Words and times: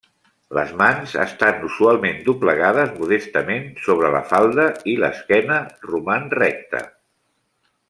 Les 0.57 0.69
mans 0.77 1.11
estan 1.23 1.59
usualment 1.67 2.17
doblegades 2.29 2.95
modestament 3.03 3.69
sobre 3.89 4.11
la 4.17 4.23
falda 4.33 4.67
i 4.95 4.97
l'esquena 5.05 5.61
roman 5.93 6.27
recta. 6.41 6.83